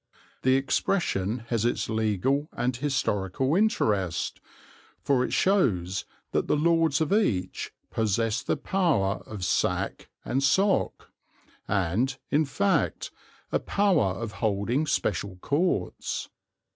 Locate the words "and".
2.53-2.75, 10.25-10.41, 11.67-12.17